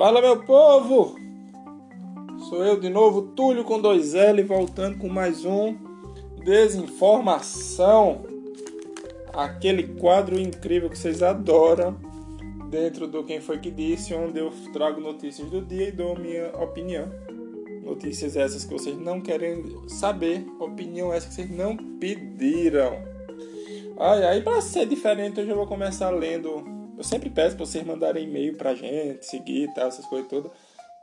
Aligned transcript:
Fala 0.00 0.22
meu 0.22 0.42
povo! 0.44 1.14
Sou 2.48 2.64
eu 2.64 2.80
de 2.80 2.88
novo, 2.88 3.20
Túlio 3.36 3.64
com 3.64 3.78
dois 3.78 4.14
L, 4.14 4.42
voltando 4.44 4.96
com 4.96 5.10
mais 5.10 5.44
um 5.44 5.76
Desinformação. 6.42 8.22
Aquele 9.30 9.88
quadro 9.98 10.40
incrível 10.40 10.88
que 10.88 10.96
vocês 10.96 11.22
adoram 11.22 11.98
dentro 12.70 13.06
do 13.06 13.24
Quem 13.24 13.42
Foi 13.42 13.58
Que 13.58 13.70
Disse, 13.70 14.14
onde 14.14 14.38
eu 14.38 14.50
trago 14.72 15.02
notícias 15.02 15.50
do 15.50 15.60
dia 15.60 15.88
e 15.88 15.92
dou 15.92 16.18
minha 16.18 16.48
opinião. 16.56 17.06
Notícias 17.82 18.38
essas 18.38 18.64
que 18.64 18.72
vocês 18.72 18.96
não 18.96 19.20
querem 19.20 19.86
saber, 19.86 20.46
opinião 20.58 21.12
essa 21.12 21.28
que 21.28 21.34
vocês 21.34 21.50
não 21.50 21.76
pediram. 21.76 22.96
Ai, 23.98 24.24
aí 24.24 24.40
para 24.40 24.62
ser 24.62 24.86
diferente, 24.86 25.40
hoje 25.40 25.50
eu 25.50 25.56
vou 25.56 25.66
começar 25.66 26.08
lendo 26.08 26.79
eu 27.00 27.04
sempre 27.04 27.30
peço 27.30 27.56
para 27.56 27.64
vocês 27.64 27.82
mandarem 27.82 28.24
e-mail 28.24 28.58
pra 28.58 28.74
gente, 28.74 29.24
seguir 29.24 29.62
e 29.62 29.72
tal, 29.72 29.88
essas 29.88 30.04
coisas 30.04 30.28
todas. 30.28 30.52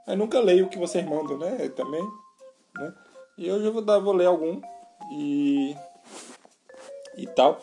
Mas 0.05 0.15
nunca 0.15 0.39
leio 0.39 0.67
o 0.67 0.69
que 0.69 0.77
vocês 0.77 1.03
mandam, 1.03 1.39
né? 1.39 1.67
Também. 1.69 2.07
Né? 2.77 2.93
E 3.35 3.51
hoje 3.51 3.65
eu 3.65 3.73
vou, 3.73 3.81
dar, 3.81 3.97
vou 3.97 4.13
ler 4.13 4.27
algum. 4.27 4.61
E. 5.11 5.75
E 7.17 7.25
tal. 7.25 7.59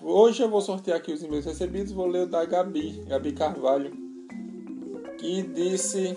Hoje 0.00 0.42
eu 0.42 0.48
vou 0.48 0.62
sortear 0.62 0.96
aqui 0.96 1.12
os 1.12 1.22
e-mails 1.22 1.44
recebidos. 1.44 1.92
Vou 1.92 2.06
ler 2.06 2.22
o 2.22 2.26
da 2.26 2.46
Gabi, 2.46 3.04
Gabi 3.06 3.32
Carvalho. 3.32 3.92
Que 5.18 5.42
disse. 5.42 6.16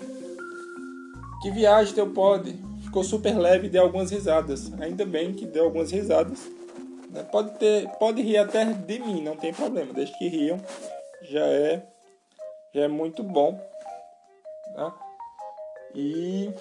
Que 1.42 1.50
viagem 1.50 1.94
teu 1.94 2.08
pode. 2.08 2.54
Ficou 2.84 3.04
super 3.04 3.36
leve 3.36 3.66
e 3.66 3.70
deu 3.70 3.82
algumas 3.82 4.10
risadas. 4.10 4.72
Ainda 4.80 5.04
bem 5.04 5.34
que 5.34 5.44
deu 5.44 5.64
algumas 5.64 5.90
risadas. 5.90 6.40
Né? 7.10 7.22
Pode, 7.24 7.58
ter, 7.58 7.86
pode 7.98 8.22
rir 8.22 8.38
até 8.38 8.64
de 8.64 8.98
mim, 8.98 9.20
não 9.20 9.36
tem 9.36 9.52
problema. 9.52 9.92
Desde 9.92 10.16
que 10.16 10.26
riam 10.26 10.58
já 11.30 11.46
é, 11.46 11.86
já 12.74 12.82
é 12.82 12.88
muito 12.88 13.22
bom. 13.22 13.58
Tá? 14.74 14.94
E 15.94 16.52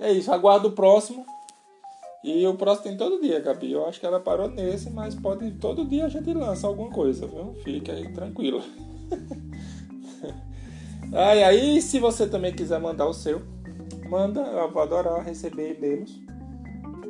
é 0.00 0.12
isso, 0.12 0.32
aguardo 0.32 0.68
o 0.68 0.72
próximo. 0.72 1.26
E 2.22 2.46
o 2.46 2.54
próximo 2.54 2.88
tem 2.88 2.96
todo 2.96 3.20
dia, 3.20 3.40
Gabi. 3.40 3.72
Eu 3.72 3.86
acho 3.86 4.00
que 4.00 4.06
ela 4.06 4.18
parou 4.18 4.48
nesse, 4.48 4.88
mas 4.88 5.14
pode 5.14 5.50
todo 5.52 5.84
dia 5.84 6.06
a 6.06 6.08
gente 6.08 6.32
lança 6.32 6.66
alguma 6.66 6.90
coisa, 6.90 7.26
viu? 7.26 7.54
Fique 7.62 7.90
aí 7.90 8.10
tranquilo. 8.14 8.62
aí, 11.46 11.82
se 11.82 11.98
você 11.98 12.26
também 12.26 12.54
quiser 12.54 12.80
mandar 12.80 13.06
o 13.06 13.12
seu, 13.12 13.42
manda. 14.08 14.40
Eu 14.40 14.72
vou 14.72 14.82
adorar 14.82 15.22
receber 15.22 15.76
e-mails. 15.76 16.18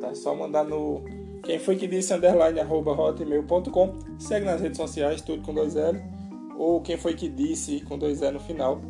Tá? 0.01 0.13
Só 0.13 0.35
mandar 0.35 0.65
no 0.65 1.01
quem 1.43 1.59
foi 1.59 1.77
que 1.77 1.87
disse 1.87 2.13
underline 2.13 2.59
arroba 2.59 2.91
hotmail.com. 2.91 4.19
Segue 4.19 4.45
nas 4.45 4.59
redes 4.59 4.77
sociais, 4.77 5.21
tudo 5.21 5.41
com 5.41 5.53
dois 5.53 5.77
L 5.77 6.14
ou 6.57 6.81
quem 6.81 6.97
foi 6.97 7.13
que 7.13 7.27
disse 7.27 7.81
com 7.81 7.97
dois 7.97 8.21
E 8.21 8.31
no 8.31 8.39
final. 8.39 8.81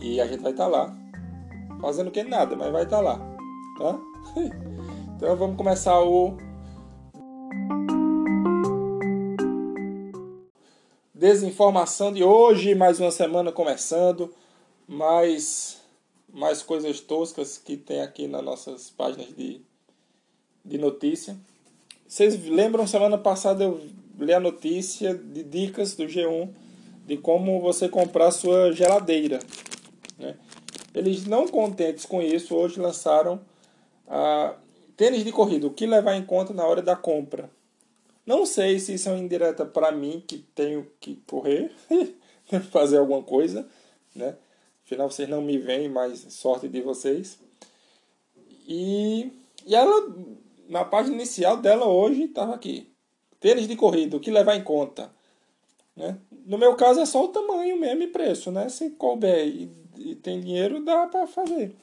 E 0.00 0.20
a 0.20 0.26
gente 0.26 0.40
vai 0.40 0.52
estar 0.52 0.64
tá 0.64 0.70
lá. 0.70 0.96
Fazendo 1.80 2.10
que 2.10 2.22
nada, 2.22 2.56
mas 2.56 2.72
vai 2.72 2.84
estar 2.84 2.96
tá 2.96 3.02
lá. 3.02 3.18
Tá? 3.78 3.98
Então 5.16 5.36
vamos 5.36 5.58
começar 5.58 6.00
o. 6.00 6.34
Desinformação 11.12 12.10
de 12.10 12.24
hoje, 12.24 12.74
mais 12.74 12.98
uma 12.98 13.10
semana 13.10 13.52
começando, 13.52 14.32
mais, 14.88 15.78
mais 16.32 16.62
coisas 16.62 17.00
toscas 17.00 17.58
que 17.58 17.76
tem 17.76 18.00
aqui 18.00 18.26
nas 18.26 18.42
nossas 18.42 18.88
páginas 18.88 19.28
de, 19.36 19.60
de 20.64 20.78
notícia. 20.78 21.36
Vocês 22.08 22.42
lembram, 22.46 22.86
semana 22.86 23.18
passada 23.18 23.64
eu 23.64 23.78
ler 24.18 24.34
a 24.34 24.40
notícia 24.40 25.14
de 25.14 25.42
dicas 25.42 25.94
do 25.94 26.04
G1 26.04 26.48
de 27.06 27.16
como 27.16 27.60
você 27.60 27.88
comprar 27.88 28.30
sua 28.30 28.72
geladeira. 28.72 29.40
Né? 30.18 30.36
Eles 30.94 31.26
não 31.26 31.46
contentes 31.46 32.04
com 32.04 32.20
isso, 32.22 32.54
hoje 32.54 32.80
lançaram 32.80 33.40
a 34.06 34.54
tênis 34.96 35.24
de 35.24 35.32
corrida, 35.32 35.66
o 35.66 35.72
que 35.72 35.86
levar 35.86 36.14
em 36.14 36.24
conta 36.24 36.52
na 36.52 36.66
hora 36.66 36.82
da 36.82 36.96
compra. 36.96 37.50
Não 38.26 38.44
sei 38.44 38.78
se 38.78 38.94
isso 38.94 39.08
é 39.08 39.18
indireta 39.18 39.64
para 39.64 39.90
mim 39.90 40.22
que 40.26 40.38
tenho 40.54 40.86
que 41.00 41.16
correr, 41.26 41.72
fazer 42.70 42.98
alguma 42.98 43.22
coisa, 43.22 43.66
né? 44.14 44.36
Afinal 44.84 45.10
vocês 45.10 45.28
não 45.28 45.40
me 45.40 45.56
veem, 45.56 45.88
mas 45.88 46.26
sorte 46.30 46.68
de 46.68 46.80
vocês. 46.80 47.38
E, 48.66 49.30
e 49.64 49.74
ela 49.74 50.12
na 50.68 50.84
página 50.84 51.14
inicial 51.14 51.56
dela 51.56 51.86
hoje 51.86 52.24
estava 52.24 52.54
aqui. 52.54 52.89
Tênis 53.40 53.66
de 53.66 53.74
corrida, 53.74 54.16
o 54.16 54.20
que 54.20 54.30
levar 54.30 54.54
em 54.54 54.62
conta? 54.62 55.10
Né? 55.96 56.18
No 56.44 56.58
meu 56.58 56.76
caso 56.76 57.00
é 57.00 57.06
só 57.06 57.24
o 57.24 57.28
tamanho 57.28 57.78
mesmo 57.80 58.02
e 58.02 58.06
preço, 58.06 58.52
né? 58.52 58.68
Se 58.68 58.90
couber 58.90 59.46
e, 59.46 59.70
e 59.96 60.14
tem 60.14 60.40
dinheiro, 60.40 60.84
dá 60.84 61.06
para 61.06 61.26
fazer. 61.26 61.74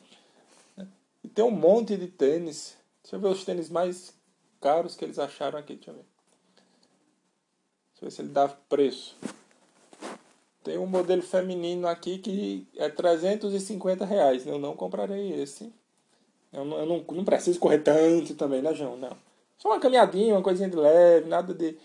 Né? 0.77 0.87
E 1.23 1.27
tem 1.27 1.43
um 1.43 1.51
monte 1.51 1.97
de 1.97 2.07
tênis. 2.07 2.77
Deixa 3.01 3.15
eu 3.15 3.19
ver 3.19 3.29
os 3.29 3.43
tênis 3.43 3.69
mais 3.69 4.13
caros 4.61 4.95
que 4.95 5.03
eles 5.03 5.17
acharam 5.17 5.57
aqui. 5.57 5.75
Deixa 5.75 5.91
eu 5.91 5.95
ver. 5.95 6.05
Deixa 7.91 8.05
eu 8.05 8.09
ver 8.09 8.11
se 8.11 8.21
ele 8.21 8.29
dá 8.29 8.47
preço. 8.47 9.17
Tem 10.63 10.77
um 10.77 10.85
modelo 10.85 11.21
feminino 11.21 11.87
aqui 11.87 12.19
que 12.19 12.67
é 12.75 12.89
350 12.89 14.05
reais. 14.05 14.45
Eu 14.45 14.59
não 14.59 14.75
comprarei 14.75 15.41
esse. 15.41 15.73
Eu 16.53 16.65
não, 16.65 16.77
eu 16.77 16.85
não, 16.85 17.05
não 17.15 17.25
preciso 17.25 17.59
correr 17.59 17.79
tanto 17.79 18.35
também, 18.35 18.61
né, 18.61 18.73
João? 18.75 18.97
Não. 18.97 19.26
Só 19.57 19.69
uma 19.69 19.79
caminhadinha, 19.79 20.35
uma 20.35 20.43
coisinha 20.43 20.69
de 20.69 20.75
leve, 20.75 21.27
nada 21.27 21.53
de. 21.53 21.77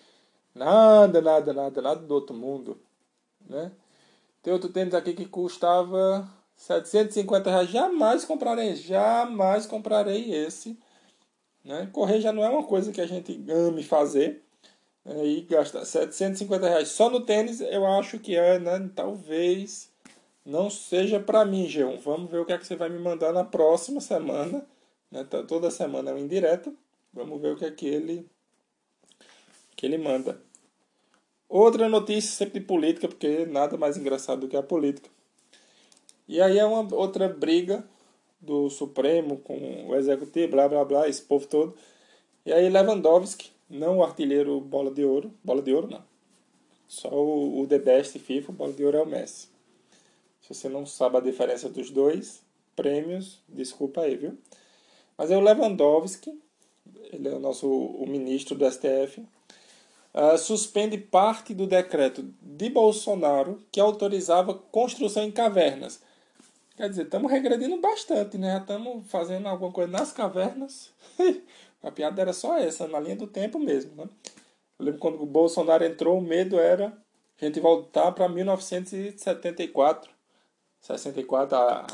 Nada, 0.55 1.21
nada, 1.23 1.53
nada, 1.53 1.83
nada 1.83 2.01
do 2.01 2.15
outro 2.15 2.35
mundo. 2.35 2.79
Né? 3.49 3.73
Tem 4.43 4.53
outro 4.53 4.69
tênis 4.69 4.95
aqui 4.95 5.15
que 5.15 5.25
custava 5.25 6.29
750 6.57 7.51
reais. 7.51 7.71
Jamais 7.71 8.25
comprarei. 8.25 8.77
Jamais 8.77 9.67
comprarei 9.67 10.35
esse. 10.35 10.79
Né? 11.65 11.89
Correr 11.93 12.21
já 12.21 12.33
não 12.33 12.45
é 12.45 12.51
uma 12.51 12.65
coisa 12.65 12.93
que 12.93 13.01
a 13.01 13.07
gente 13.07 13.43
ame 13.51 13.83
fazer. 13.83 14.43
Né? 15.05 15.27
E 15.27 15.41
gastar 15.43 15.85
750 15.85 16.69
reais 16.69 16.89
só 16.89 17.09
no 17.09 17.21
tênis, 17.21 17.61
eu 17.61 17.87
acho 17.87 18.19
que 18.19 18.37
é, 18.37 18.59
né? 18.59 18.91
Talvez 18.95 19.91
não 20.45 20.69
seja 20.69 21.21
para 21.21 21.45
mim, 21.45 21.67
G1. 21.67 21.99
Vamos 22.01 22.31
ver 22.31 22.39
o 22.39 22.45
que 22.45 22.53
é 22.53 22.59
que 22.59 22.67
você 22.67 22.77
vai 22.77 22.89
me 22.89 22.99
mandar 22.99 23.33
na 23.33 23.45
próxima 23.45 24.01
semana. 24.01 24.67
Né? 25.11 25.25
Toda 25.47 25.71
semana 25.71 26.11
é 26.11 26.15
uma 26.15 26.21
indireta. 26.21 26.73
Vamos 27.13 27.41
ver 27.41 27.53
o 27.53 27.57
que 27.57 27.65
é 27.65 27.71
que 27.71 27.87
ele, 27.87 28.27
que 29.77 29.85
ele 29.85 29.99
manda. 29.99 30.41
Outra 31.49 31.89
notícia 31.89 32.31
sempre 32.31 32.61
de 32.61 32.67
política, 32.67 33.07
porque 33.07 33.45
nada 33.45 33.77
mais 33.77 33.97
engraçado 33.99 34.41
do 34.41 34.49
que 34.49 34.57
a 34.57 34.63
política. 34.63 35.11
E 36.27 36.41
aí 36.41 36.59
é 36.59 36.65
uma 36.65 36.95
outra 36.95 37.29
briga 37.29 37.85
do 38.41 38.71
Supremo 38.71 39.39
com 39.39 39.89
o 39.89 39.95
Executivo, 39.95 40.53
blá 40.53 40.69
blá 40.69 40.85
blá, 40.85 41.09
esse 41.09 41.21
povo 41.23 41.47
todo. 41.47 41.77
E 42.47 42.53
aí 42.53 42.69
Lewandowski, 42.71 43.51
não 43.69 43.99
o 43.99 44.03
artilheiro 44.03 44.61
bola 44.61 44.91
de 44.91 45.05
ouro, 45.05 45.33
bola 45.45 45.61
de 45.61 45.75
ouro 45.75 45.89
não. 45.89 46.03
Só 46.89 47.11
o, 47.11 47.61
o 47.61 47.67
The 47.67 47.79
Best 47.79 48.19
FIFA, 48.19 48.53
bola 48.53 48.73
de 48.73 48.85
ouro 48.85 48.97
é 48.97 49.03
o 49.03 49.07
Messi. 49.07 49.49
Se 50.41 50.55
você 50.55 50.69
não 50.69 50.85
sabe 50.85 51.19
a 51.19 51.21
diferença 51.21 51.69
dos 51.69 51.91
dois 51.91 52.43
prêmios, 52.75 53.41
desculpa 53.49 54.01
aí, 54.01 54.17
viu? 54.17 54.37
Mas 55.17 55.31
é 55.31 55.37
o 55.37 55.41
Lewandowski, 55.41 56.42
ele 57.13 57.29
é 57.29 57.33
o 57.33 57.39
nosso 57.39 57.69
o 57.69 58.07
ministro 58.07 58.55
do 58.57 58.71
STF, 58.71 59.21
uh, 59.21 59.27
ah, 60.15 60.39
suspende 60.39 60.99
parte 60.99 61.55
do 61.55 61.67
decreto 61.67 62.25
de 62.41 62.69
Bolsonaro 62.71 63.63
que 63.71 63.81
autorizava 63.81 64.55
construção 64.55 65.23
em 65.25 65.31
cavernas. 65.31 66.01
Quer 66.77 66.89
dizer, 66.89 67.05
estamos 67.05 67.31
regredindo 67.31 67.77
bastante, 67.81 68.39
né? 68.39 68.59
Estamos 68.59 69.07
fazendo 69.11 69.47
alguma 69.47 69.71
coisa 69.71 69.91
nas 69.91 70.11
cavernas. 70.11 70.91
a 71.83 71.91
piada 71.91 72.23
era 72.23 72.33
só 72.33 72.59
essa, 72.59 72.89
na 72.89 72.99
linha 72.99 73.17
do 73.17 73.27
tempo 73.27 73.59
mesmo, 73.59 73.95
né? 73.95 74.09
Eu 74.79 74.87
lembro 74.87 75.01
quando 75.01 75.23
o 75.23 75.27
Bolsonaro 75.27 75.85
entrou, 75.85 76.19
o 76.19 76.23
medo 76.23 76.59
era 76.59 76.93
a 77.41 77.45
gente 77.45 77.61
voltar 77.61 78.11
para 78.13 78.29
1974, 78.29 80.11
64, 80.81 81.57
a, 81.57 81.87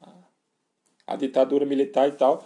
a, 0.00 0.12
a 1.08 1.16
ditadura 1.16 1.66
militar 1.66 2.08
e 2.08 2.12
tal. 2.12 2.44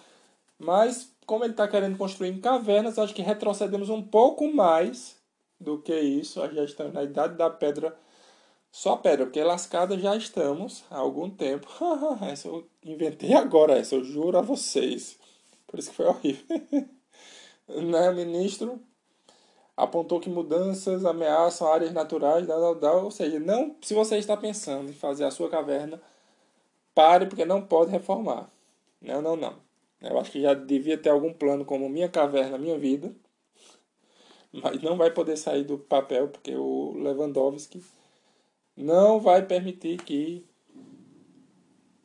Mas 0.58 1.15
como 1.26 1.44
ele 1.44 1.52
está 1.52 1.66
querendo 1.66 1.98
construir 1.98 2.30
em 2.30 2.40
cavernas, 2.40 2.98
acho 2.98 3.14
que 3.14 3.20
retrocedemos 3.20 3.90
um 3.90 4.00
pouco 4.02 4.50
mais 4.52 5.16
do 5.60 5.82
que 5.82 5.94
isso. 5.98 6.40
Já 6.54 6.64
estamos 6.64 6.94
na 6.94 7.02
idade 7.02 7.36
da 7.36 7.50
pedra, 7.50 7.96
só 8.70 8.96
pedra, 8.96 9.26
porque 9.26 9.42
lascada 9.42 9.98
já 9.98 10.16
estamos 10.16 10.84
há 10.90 10.98
algum 10.98 11.28
tempo. 11.28 11.66
essa 12.30 12.48
eu 12.48 12.66
inventei 12.84 13.34
agora, 13.34 13.76
essa 13.76 13.96
eu 13.96 14.04
juro 14.04 14.38
a 14.38 14.42
vocês. 14.42 15.18
Por 15.66 15.80
isso 15.80 15.90
que 15.90 15.96
foi 15.96 16.06
horrível. 16.06 16.46
né, 17.68 18.12
ministro? 18.12 18.80
Apontou 19.76 20.20
que 20.20 20.30
mudanças 20.30 21.04
ameaçam 21.04 21.70
áreas 21.70 21.92
naturais, 21.92 22.46
dá, 22.46 22.72
dá, 22.74 22.92
ou 22.94 23.10
seja, 23.10 23.38
não, 23.38 23.76
se 23.82 23.92
você 23.92 24.16
está 24.16 24.34
pensando 24.36 24.88
em 24.88 24.94
fazer 24.94 25.24
a 25.24 25.30
sua 25.30 25.50
caverna, 25.50 26.00
pare 26.94 27.26
porque 27.26 27.44
não 27.44 27.60
pode 27.60 27.90
reformar. 27.90 28.50
Não, 29.02 29.20
não, 29.20 29.36
não. 29.36 29.65
Eu 30.00 30.18
acho 30.18 30.30
que 30.30 30.42
já 30.42 30.54
devia 30.54 30.98
ter 30.98 31.10
algum 31.10 31.32
plano 31.32 31.64
como 31.64 31.88
Minha 31.88 32.08
Caverna, 32.08 32.58
Minha 32.58 32.78
Vida. 32.78 33.14
Mas 34.52 34.82
não 34.82 34.96
vai 34.96 35.10
poder 35.10 35.36
sair 35.36 35.64
do 35.64 35.78
papel 35.78 36.28
porque 36.28 36.54
o 36.54 36.92
Lewandowski 36.94 37.82
não 38.76 39.20
vai 39.20 39.44
permitir 39.44 39.98
que 39.98 40.44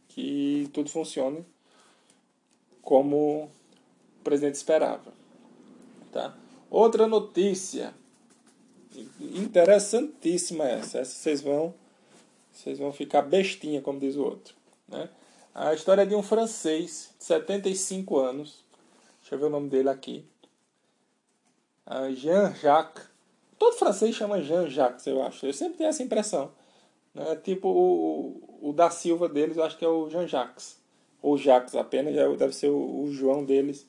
que 0.09 0.69
tudo 0.73 0.89
funcione 0.89 1.45
como 2.81 3.45
o 3.45 4.23
presidente 4.23 4.55
esperava. 4.55 5.13
Tá? 6.11 6.35
Outra 6.69 7.07
notícia 7.07 7.93
interessantíssima 9.19 10.65
essa. 10.65 10.99
Essa 10.99 11.15
vocês 11.15 11.41
vão 11.41 11.73
vocês 12.51 12.79
vão 12.79 12.91
ficar 12.91 13.21
bestinha, 13.21 13.81
como 13.81 13.99
diz 13.99 14.15
o 14.17 14.23
outro. 14.23 14.53
Né? 14.87 15.09
A 15.53 15.73
história 15.73 16.03
é 16.03 16.05
de 16.05 16.15
um 16.15 16.23
francês 16.23 17.13
de 17.19 17.25
75 17.25 18.17
anos. 18.17 18.63
Deixa 19.19 19.35
eu 19.35 19.39
ver 19.39 19.45
o 19.45 19.49
nome 19.49 19.69
dele 19.69 19.89
aqui. 19.89 20.25
Jean-Jacques. 22.15 23.09
Todo 23.59 23.75
francês 23.75 24.15
chama 24.15 24.41
Jean-Jacques, 24.41 25.05
eu 25.07 25.21
acho. 25.21 25.45
Eu 25.45 25.53
sempre 25.53 25.77
tenho 25.77 25.89
essa 25.89 26.01
impressão. 26.01 26.51
Né? 27.13 27.35
Tipo 27.37 27.67
o, 27.67 28.69
o 28.69 28.73
da 28.73 28.89
Silva 28.89 29.27
deles, 29.27 29.57
eu 29.57 29.63
acho 29.63 29.77
que 29.77 29.85
é 29.85 29.87
o 29.87 30.09
Jean-Jacques. 30.09 30.79
Ou 31.21 31.37
Jacques 31.37 31.75
apenas, 31.75 32.15
já 32.15 32.27
deve 32.29 32.53
ser 32.53 32.69
o, 32.69 33.03
o 33.03 33.11
João 33.11 33.45
deles, 33.45 33.87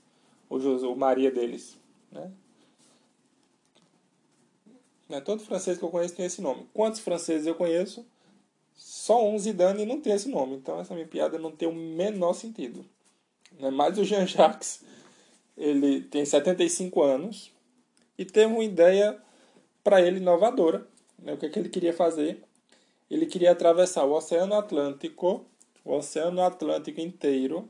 o, 0.50 0.58
José, 0.58 0.86
o 0.86 0.96
Maria 0.96 1.30
deles. 1.30 1.78
Né? 2.10 2.30
Né? 5.08 5.20
Todo 5.20 5.42
francês 5.42 5.78
que 5.78 5.84
eu 5.84 5.90
conheço 5.90 6.14
tem 6.14 6.26
esse 6.26 6.42
nome. 6.42 6.68
Quantos 6.74 7.00
franceses 7.00 7.46
eu 7.46 7.54
conheço? 7.54 8.04
Só 8.74 9.26
um 9.26 9.38
Zidane 9.38 9.84
não 9.84 10.00
tem 10.00 10.12
esse 10.12 10.28
nome. 10.28 10.56
Então 10.56 10.80
essa 10.80 10.94
minha 10.94 11.06
piada 11.06 11.38
não 11.38 11.50
tem 11.50 11.68
o 11.68 11.74
menor 11.74 12.32
sentido. 12.34 12.84
Né? 13.58 13.70
Mas 13.70 13.98
o 13.98 14.04
Jean-Jacques, 14.04 14.82
ele 15.56 16.02
tem 16.02 16.24
75 16.24 17.02
anos 17.02 17.50
e 18.18 18.24
teve 18.24 18.52
uma 18.52 18.64
ideia 18.64 19.18
para 19.82 20.00
ele 20.00 20.18
inovadora. 20.18 20.86
Né? 21.18 21.34
O 21.34 21.36
que, 21.36 21.46
é 21.46 21.48
que 21.48 21.58
ele 21.58 21.68
queria 21.68 21.92
fazer? 21.92 22.42
Ele 23.10 23.26
queria 23.26 23.52
atravessar 23.52 24.04
o 24.04 24.12
Oceano 24.12 24.54
Atlântico, 24.54 25.44
o 25.84 25.94
Oceano 25.96 26.40
Atlântico 26.42 27.00
inteiro. 27.00 27.68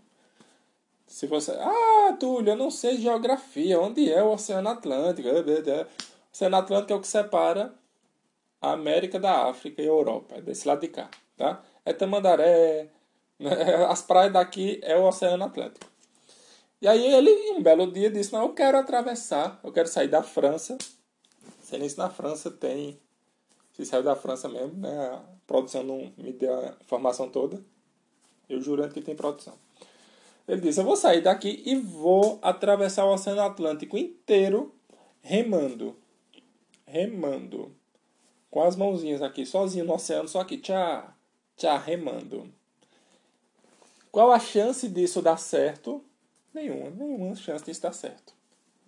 Se 1.07 1.27
você, 1.27 1.53
ah, 1.53 2.17
Túlio, 2.19 2.53
eu 2.53 2.57
não 2.57 2.71
sei 2.71 2.97
geografia, 2.99 3.81
onde 3.81 4.11
é 4.11 4.23
o 4.23 4.33
Oceano 4.33 4.69
Atlântico? 4.69 5.29
O 5.29 6.03
Oceano 6.33 6.57
Atlântico 6.57 6.93
é 6.93 6.97
o 6.97 7.01
que 7.01 7.09
separa 7.09 7.75
a 8.62 8.73
América 8.73 9.19
da 9.19 9.49
África 9.49 9.82
e 9.82 9.85
a 9.85 9.88
Europa, 9.88 10.37
é 10.37 10.41
desse 10.41 10.67
lado 10.67 10.81
de 10.81 10.88
cá, 10.88 11.11
tá? 11.37 11.62
É 11.85 11.93
Tamandaré, 11.93 12.88
né? 13.38 13.85
as 13.87 14.03
praias 14.03 14.32
daqui 14.32 14.81
é 14.82 14.97
o 14.97 15.03
Oceano 15.03 15.44
Atlântico. 15.44 15.91
E 16.81 16.88
aí 16.88 17.05
ele, 17.12 17.31
um 17.53 17.62
belo 17.62 17.91
dia, 17.91 18.11
disse, 18.11 18.32
não, 18.32 18.43
eu 18.43 18.55
quero 18.55 18.79
atravessar, 18.79 19.61
eu 19.62 19.73
quero 19.73 19.88
sair 19.88 20.09
da 20.09 20.23
França. 20.23 20.79
Sei 21.61 21.79
nem 21.79 21.88
se 21.88 21.99
na 21.99 22.09
França 22.09 22.50
tem, 22.50 22.99
se 23.73 23.85
saiu 23.85 24.03
da 24.03 24.17
França 24.17 24.49
mesmo, 24.49 24.79
né? 24.79 24.91
A 24.91 25.23
produção 25.47 25.82
não 25.82 26.12
me 26.17 26.32
deu 26.32 26.55
a 26.55 26.75
informação 26.81 27.29
toda. 27.29 27.62
Eu 28.49 28.61
jurando 28.61 28.94
que 28.94 29.00
tem 29.00 29.15
produção. 29.15 29.55
Ele 30.49 30.61
disse, 30.61 30.81
eu 30.81 30.85
vou 30.85 30.97
sair 30.97 31.20
daqui 31.20 31.62
e 31.65 31.76
vou 31.76 32.38
atravessar 32.43 33.05
o 33.05 33.12
Oceano 33.12 33.43
Atlântico 33.43 33.97
inteiro 33.97 34.75
remando 35.20 35.97
remando. 36.93 37.75
Com 38.53 38.63
as 38.63 38.77
mãozinhas 38.77 39.23
aqui, 39.23 39.47
sozinho 39.47 39.87
no 39.87 39.95
oceano, 39.95 40.29
só 40.29 40.43
aqui, 40.43 40.59
tchá, 40.59 41.17
tchá, 41.57 41.79
remando. 41.79 42.53
Qual 44.11 44.31
a 44.31 44.39
chance 44.39 44.87
disso 44.91 45.23
dar 45.23 45.39
certo? 45.39 46.05
Nenhuma, 46.53 46.91
nenhuma 46.91 47.35
chance 47.35 47.65
disso 47.65 47.81
dar 47.81 47.95
certo. 47.95 48.35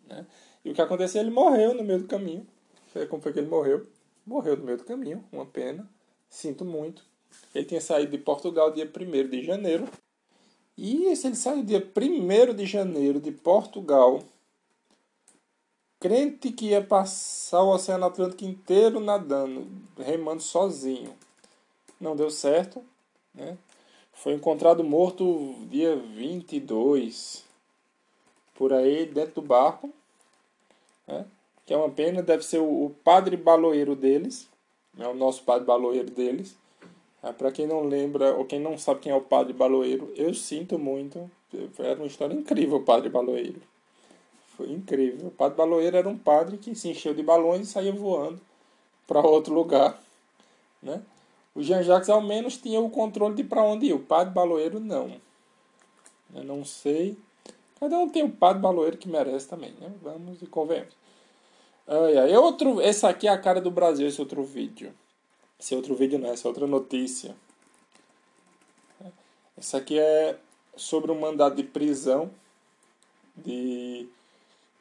Né? 0.07 0.27
E 0.63 0.71
o 0.71 0.75
que 0.75 0.83
aconteceu? 0.83 1.23
Ele 1.23 1.31
morreu 1.31 1.73
no 1.73 1.83
meio 1.83 2.01
do 2.01 2.07
caminho. 2.07 2.47
Como 3.09 3.23
foi 3.23 3.33
que 3.33 3.39
ele 3.39 3.49
morreu? 3.49 3.87
Morreu 4.27 4.55
no 4.55 4.65
meio 4.65 4.77
do 4.77 4.85
caminho, 4.85 5.25
uma 5.33 5.47
pena. 5.47 5.89
Sinto 6.29 6.63
muito. 6.63 7.03
Ele 7.55 7.65
tinha 7.65 7.81
saído 7.81 8.13
de 8.13 8.19
Portugal 8.19 8.71
dia 8.71 8.85
1 8.85 9.29
de 9.31 9.43
janeiro. 9.43 9.89
E 10.77 11.17
se 11.17 11.27
ele 11.27 11.37
saiu 11.37 11.65
dia 11.65 11.83
1 11.97 12.55
de 12.55 12.67
janeiro 12.67 13.19
de 13.19 13.33
Portugal 13.33 14.23
crente 16.05 16.53
que 16.53 16.67
ia 16.67 16.83
passar 16.83 17.63
o 17.63 17.71
Oceano 17.71 18.05
Atlântico 18.05 18.45
inteiro 18.45 19.01
nadando, 19.01 19.67
remando 19.97 20.43
sozinho. 20.43 21.15
Não 21.99 22.15
deu 22.15 22.29
certo, 22.31 22.85
né? 23.35 23.57
Foi 24.13 24.35
encontrado 24.35 24.85
morto 24.85 25.55
dia 25.71 25.97
22, 25.97 27.43
por 28.55 28.75
aí, 28.75 29.07
dentro 29.07 29.37
do 29.37 29.43
barco, 29.43 29.89
né? 31.07 31.25
que 31.65 31.73
é 31.73 31.77
uma 31.79 31.89
pena, 31.89 32.23
deve 32.23 32.45
ser 32.45 32.59
o, 32.59 32.85
o 32.85 32.91
padre 33.03 33.35
baloeiro 33.35 33.97
deles, 33.97 34.47
é 34.99 35.09
o 35.09 35.15
nosso 35.15 35.43
padre 35.43 35.65
baloeiro 35.65 36.11
deles. 36.11 36.55
É, 37.23 37.33
Para 37.33 37.51
quem 37.51 37.67
não 37.67 37.83
lembra, 37.83 38.35
ou 38.35 38.45
quem 38.45 38.61
não 38.61 38.77
sabe 38.77 39.01
quem 39.01 39.11
é 39.11 39.17
o 39.17 39.23
padre 39.23 39.55
baloeiro, 39.55 40.13
eu 40.17 40.35
sinto 40.35 40.79
muito, 40.79 41.31
era 41.79 41.97
uma 41.97 42.07
história 42.07 42.35
incrível 42.35 42.77
o 42.77 42.85
padre 42.85 43.09
baloeiro. 43.09 43.63
Foi 44.57 44.71
incrível. 44.71 45.29
O 45.29 45.31
padre 45.31 45.57
baloeiro 45.57 45.97
era 45.97 46.09
um 46.09 46.17
padre 46.17 46.59
que 46.59 46.75
se 46.75 46.89
encheu 46.89 47.15
de 47.15 47.23
balões 47.23 47.69
e 47.69 47.73
saía 47.73 47.93
voando 47.93 48.41
para 49.07 49.21
outro 49.21 49.55
lugar. 49.55 50.01
Né? 50.83 51.03
O 51.55 51.63
Jean-Jacques 51.63 52.09
ao 52.09 52.21
menos 52.21 52.57
tinha 52.57 52.81
o 52.81 52.91
controle 52.91 53.35
de 53.35 53.45
para 53.45 53.63
onde 53.63 53.87
ir. 53.87 53.93
O 53.93 54.01
padre 54.01 54.33
baloeiro 54.33 54.81
não. 54.81 55.21
Eu 56.35 56.45
não 56.45 56.65
sei. 56.65 57.17
Cada 57.79 57.99
um 57.99 58.09
tem 58.09 58.23
o 58.23 58.31
padre 58.31 58.63
baloeiro 58.63 58.97
que 58.97 59.09
merece 59.09 59.49
também. 59.49 59.73
Né? 59.81 59.93
Vamos 60.03 60.41
e 60.43 60.47
convenhamos. 60.47 60.95
Ai, 61.87 62.17
ai. 62.17 62.37
Outro, 62.37 62.81
esse 62.81 63.07
aqui 63.07 63.27
é 63.27 63.31
a 63.31 63.39
cara 63.39 63.61
do 63.61 63.71
Brasil, 63.71 64.07
esse 64.07 64.21
outro 64.21 64.43
vídeo. 64.43 64.93
Esse 65.59 65.75
outro 65.75 65.95
vídeo 65.95 66.19
não, 66.19 66.31
essa 66.31 66.49
outra 66.49 66.67
notícia. 66.67 67.37
Esse 69.57 69.77
aqui 69.77 69.99
é 69.99 70.37
sobre 70.77 71.13
um 71.13 71.21
mandado 71.21 71.57
de 71.57 71.63
prisão 71.63 72.31
de 73.37 74.09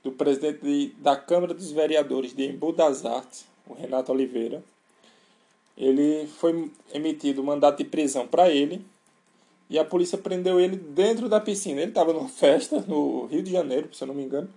do 0.03 0.11
presidente 0.11 0.61
de, 0.61 0.87
da 0.99 1.15
Câmara 1.15 1.53
dos 1.53 1.71
Vereadores 1.71 2.35
de 2.35 2.45
Embu 2.45 2.73
das 2.73 3.05
Artes, 3.05 3.45
o 3.65 3.73
Renato 3.73 4.11
Oliveira. 4.11 4.61
Ele 5.77 6.27
foi 6.27 6.69
emitido 6.93 7.43
mandato 7.43 7.77
de 7.77 7.85
prisão 7.85 8.27
para 8.27 8.49
ele 8.49 8.85
e 9.69 9.79
a 9.79 9.85
polícia 9.85 10.17
prendeu 10.17 10.59
ele 10.59 10.75
dentro 10.75 11.29
da 11.29 11.39
piscina. 11.39 11.81
Ele 11.81 11.91
estava 11.91 12.13
numa 12.13 12.27
festa 12.27 12.81
no 12.81 13.25
Rio 13.25 13.41
de 13.41 13.51
Janeiro, 13.51 13.89
se 13.93 14.03
eu 14.03 14.07
não 14.07 14.13
me 14.13 14.23
engano. 14.23 14.49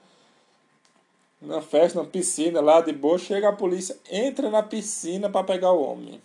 Na 1.40 1.62
festa, 1.62 2.02
na 2.02 2.08
piscina, 2.08 2.60
lá 2.60 2.80
de 2.80 2.92
boa, 2.92 3.18
chega 3.18 3.48
a 3.48 3.52
polícia, 3.52 3.96
entra 4.10 4.50
na 4.50 4.62
piscina 4.62 5.30
para 5.30 5.44
pegar 5.44 5.72
o 5.72 5.82
homem. 5.82 6.20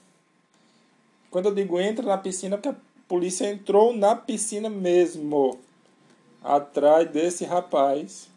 Quando 1.30 1.46
eu 1.46 1.54
digo 1.54 1.80
entra 1.80 2.06
na 2.06 2.18
piscina, 2.18 2.58
porque 2.58 2.70
a 2.70 2.76
polícia 3.08 3.50
entrou 3.50 3.96
na 3.96 4.16
piscina 4.16 4.70
mesmo, 4.70 5.60
atrás 6.44 7.10
desse 7.10 7.46
rapaz 7.46 8.31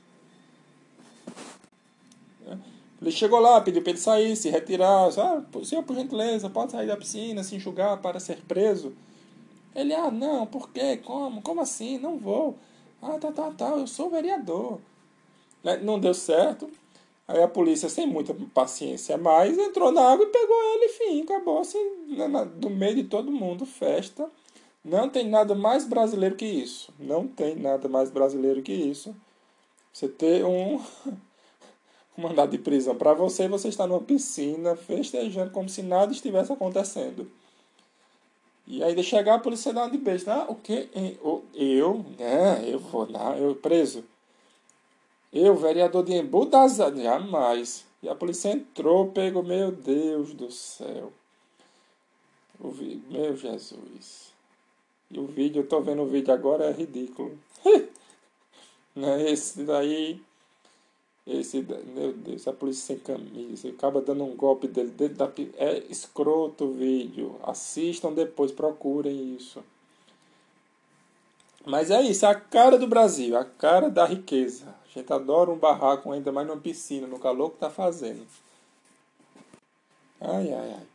Ele 3.00 3.10
chegou 3.10 3.38
lá, 3.38 3.60
pediu 3.60 3.82
para 3.82 3.90
ele 3.90 3.98
sair, 3.98 4.36
se 4.36 4.48
retirar. 4.48 5.08
Ah, 5.08 5.42
senhor, 5.64 5.84
por 5.84 5.94
gentileza, 5.94 6.48
pode 6.48 6.72
sair 6.72 6.86
da 6.86 6.96
piscina, 6.96 7.42
se 7.42 7.56
enxugar 7.56 8.00
para 8.00 8.20
ser 8.20 8.38
preso. 8.48 8.92
Ele, 9.74 9.92
ah, 9.92 10.10
não, 10.10 10.46
por 10.46 10.70
quê? 10.70 10.96
Como? 10.96 11.42
Como 11.42 11.60
assim? 11.60 11.98
Não 11.98 12.18
vou. 12.18 12.56
Ah, 13.02 13.18
tá, 13.18 13.32
tá, 13.32 13.50
tá, 13.50 13.68
eu 13.70 13.86
sou 13.86 14.08
vereador. 14.08 14.78
Né, 15.62 15.76
não 15.78 15.98
deu 15.98 16.14
certo. 16.14 16.70
Aí 17.26 17.42
a 17.42 17.48
polícia, 17.48 17.88
sem 17.88 18.06
muita 18.06 18.34
paciência 18.52 19.16
mais, 19.16 19.58
entrou 19.58 19.90
na 19.90 20.02
água 20.02 20.26
e 20.26 20.28
pegou 20.28 20.56
ele, 20.74 20.84
enfim, 20.86 21.22
acabou 21.22 21.60
assim, 21.60 21.78
do 22.56 22.68
meio 22.68 22.96
de 22.96 23.04
todo 23.04 23.32
mundo, 23.32 23.64
festa. 23.64 24.30
Não 24.84 25.08
tem 25.08 25.26
nada 25.28 25.54
mais 25.54 25.86
brasileiro 25.86 26.36
que 26.36 26.44
isso. 26.44 26.92
Não 26.98 27.26
tem 27.26 27.56
nada 27.56 27.88
mais 27.88 28.10
brasileiro 28.10 28.62
que 28.62 28.72
isso. 28.72 29.16
Você 29.90 30.06
ter 30.06 30.44
um 30.44 30.78
mandado 32.16 32.50
de 32.50 32.58
prisão 32.58 32.94
para 32.94 33.12
você, 33.12 33.48
você 33.48 33.68
está 33.68 33.86
numa 33.86 34.00
piscina 34.00 34.76
festejando 34.76 35.50
como 35.50 35.68
se 35.68 35.82
nada 35.82 36.12
estivesse 36.12 36.52
acontecendo. 36.52 37.30
E 38.66 38.82
aí 38.82 38.94
de 38.94 39.02
chegar 39.02 39.34
a 39.34 39.38
polícia 39.38 39.72
dá 39.72 39.88
de 39.88 39.98
beijo. 39.98 40.30
Ah, 40.30 40.46
o 40.48 40.54
que? 40.54 40.88
Eu? 41.54 42.04
Né? 42.18 42.64
Eu 42.66 42.78
vou 42.78 43.10
lá, 43.10 43.36
eu 43.36 43.54
preso. 43.54 44.04
Eu, 45.32 45.56
vereador 45.56 46.04
de 46.04 46.14
Embu 46.14 46.46
das 46.46 46.76
jamais. 46.76 47.84
E 48.02 48.08
a 48.08 48.14
polícia 48.14 48.50
entrou, 48.50 49.08
pegou, 49.08 49.42
meu 49.42 49.72
Deus 49.72 50.32
do 50.32 50.50
céu. 50.50 51.12
O 52.60 52.70
vi... 52.70 53.02
Meu 53.10 53.36
Jesus. 53.36 54.32
E 55.10 55.18
o 55.18 55.26
vídeo, 55.26 55.60
eu 55.62 55.66
tô 55.66 55.80
vendo 55.80 56.02
o 56.02 56.06
vídeo 56.06 56.32
agora, 56.32 56.66
é 56.66 56.72
ridículo. 56.72 57.38
né? 58.94 59.30
Esse 59.30 59.64
daí 59.64 60.20
esse, 61.26 61.66
meu 61.94 62.12
Deus, 62.12 62.46
a 62.46 62.52
polícia 62.52 62.94
sem 62.94 62.98
camisa, 62.98 63.68
acaba 63.68 64.02
dando 64.02 64.24
um 64.24 64.36
golpe 64.36 64.68
dele 64.68 64.90
dentro 64.90 65.16
da. 65.16 65.32
É 65.56 65.78
escroto 65.88 66.64
o 66.64 66.72
vídeo. 66.74 67.36
Assistam 67.42 68.12
depois, 68.12 68.52
procurem 68.52 69.34
isso. 69.34 69.64
Mas 71.64 71.90
é 71.90 72.02
isso, 72.02 72.26
é 72.26 72.28
a 72.28 72.34
cara 72.34 72.76
do 72.76 72.86
Brasil, 72.86 73.38
a 73.38 73.44
cara 73.44 73.88
da 73.88 74.04
riqueza. 74.04 74.66
A 74.84 74.98
gente 74.98 75.10
adora 75.10 75.50
um 75.50 75.56
barraco, 75.56 76.12
ainda 76.12 76.30
mais 76.30 76.46
numa 76.46 76.60
piscina, 76.60 77.06
no 77.06 77.18
calor 77.18 77.52
que 77.52 77.58
tá 77.58 77.70
fazendo. 77.70 78.26
Ai, 80.20 80.52
ai, 80.52 80.74
ai. 80.74 80.86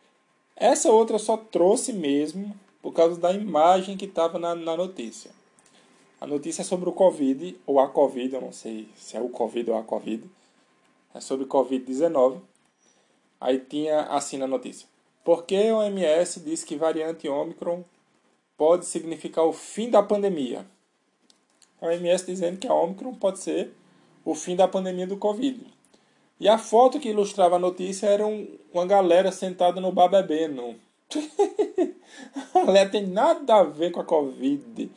Essa 0.56 0.92
outra 0.92 1.16
eu 1.16 1.20
só 1.20 1.38
trouxe 1.38 1.92
mesmo 1.92 2.56
por 2.84 2.94
causa 2.94 3.20
da 3.20 3.32
imagem 3.32 3.98
que 3.98 4.06
estava 4.06 4.38
na, 4.38 4.54
na 4.54 4.78
notícia. 4.78 5.32
A 6.22 6.28
notícia 6.28 6.62
é 6.62 6.66
sobre 6.66 6.90
o 6.90 6.92
Covid, 6.92 7.58
ou 7.66 7.80
a 7.80 7.88
Covid, 7.88 8.36
eu 8.36 8.42
não 8.42 8.52
sei 8.52 8.90
se 8.96 9.16
é 9.16 9.22
o 9.22 9.30
Covid 9.30 9.72
ou 9.72 9.78
a 9.78 9.84
Covid. 9.84 10.30
É 11.14 11.22
sobre 11.22 11.46
Covid-19. 11.46 12.42
Aí 13.40 13.60
tinha 13.60 14.02
assim 14.02 14.38
na 14.38 14.46
notícia. 14.46 14.88
Por 15.24 15.46
que 15.46 15.56
a 15.56 15.76
OMS 15.78 16.42
diz 16.42 16.64
que 16.64 16.76
variante 16.76 17.30
Omicron 17.30 17.84
pode 18.58 18.86
significar 18.86 19.46
o 19.46 19.54
fim 19.54 19.90
da 19.90 20.04
pandemia? 20.04 20.66
A 21.82 21.88
OMS 21.88 22.26
dizendo 22.26 22.58
que 22.58 22.68
a 22.68 22.74
Omicron 22.74 23.16
pode 23.16 23.40
ser 23.40 23.74
o 24.26 24.36
fim 24.36 24.56
da 24.56 24.68
pandemia 24.68 25.08
do 25.08 25.18
Covid. 25.18 25.66
E 26.40 26.50
a 26.50 26.58
foto 26.58 27.00
que 27.00 27.10
ilustrava 27.10 27.56
a 27.56 27.60
notícia 27.60 28.08
era 28.08 28.26
um, 28.26 28.48
uma 28.74 28.86
galera 28.86 29.32
sentada 29.32 29.80
no 29.80 29.92
bar 29.92 30.10
bebendo. 30.10 30.76
galera 32.54 32.90
tem 32.90 33.08
nada 33.08 33.56
a 33.56 33.64
ver 33.64 33.92
com 33.92 34.02
a 34.02 34.06
Covid. 34.06 34.92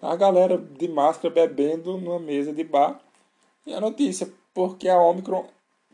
A 0.00 0.14
galera 0.14 0.58
de 0.58 0.88
máscara 0.88 1.32
bebendo 1.32 1.96
numa 1.96 2.18
mesa 2.18 2.52
de 2.52 2.62
bar. 2.62 3.00
E 3.66 3.72
a 3.74 3.80
notícia, 3.80 4.30
porque 4.52 4.88
a 4.88 5.00
Omicron 5.00 5.46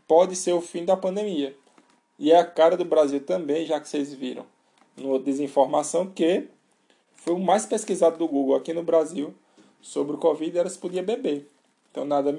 pode 0.06 0.36
ser 0.36 0.52
o 0.52 0.60
fim 0.60 0.84
da 0.84 0.96
pandemia. 0.96 1.56
E 2.18 2.30
é 2.30 2.38
a 2.38 2.44
cara 2.44 2.76
do 2.76 2.84
Brasil 2.84 3.24
também, 3.24 3.64
já 3.64 3.80
que 3.80 3.88
vocês 3.88 4.12
viram 4.12 4.44
no 4.96 5.18
Desinformação, 5.18 6.06
que 6.06 6.48
foi 7.14 7.34
o 7.34 7.38
mais 7.38 7.64
pesquisado 7.64 8.18
do 8.18 8.28
Google 8.28 8.56
aqui 8.56 8.72
no 8.72 8.82
Brasil 8.82 9.34
sobre 9.80 10.14
o 10.14 10.18
Covid 10.18 10.58
era 10.58 10.68
se 10.68 10.78
podia 10.78 11.02
beber. 11.02 11.48
Então 11.90 12.04
nada 12.04 12.38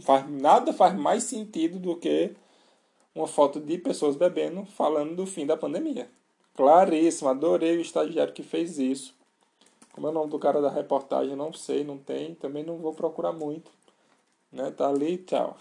faz, 0.00 0.28
nada 0.28 0.72
faz 0.72 0.94
mais 0.98 1.24
sentido 1.24 1.78
do 1.78 1.96
que 1.96 2.32
uma 3.14 3.26
foto 3.26 3.60
de 3.60 3.78
pessoas 3.78 4.16
bebendo 4.16 4.64
falando 4.64 5.14
do 5.14 5.26
fim 5.26 5.46
da 5.46 5.56
pandemia. 5.56 6.10
Claríssimo, 6.54 7.28
adorei 7.28 7.76
o 7.76 7.80
estagiário 7.80 8.32
que 8.32 8.42
fez 8.42 8.78
isso. 8.78 9.14
Como 9.92 10.06
é 10.06 10.10
o 10.10 10.12
nome 10.12 10.30
do 10.30 10.38
cara 10.38 10.60
da 10.60 10.70
reportagem? 10.70 11.34
Não 11.36 11.52
sei, 11.52 11.84
não 11.84 11.98
tem. 11.98 12.34
Também 12.34 12.64
não 12.64 12.78
vou 12.78 12.94
procurar 12.94 13.32
muito. 13.32 13.70
Né? 14.52 14.70
Tá 14.70 14.88
ali, 14.88 15.18
tchau. 15.18 15.56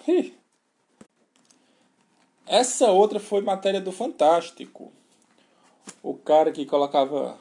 Essa 2.46 2.92
outra 2.92 3.20
foi 3.20 3.42
matéria 3.42 3.80
do 3.80 3.92
Fantástico. 3.92 4.92
O 6.02 6.16
cara 6.16 6.52
que 6.52 6.66
colocava 6.66 7.38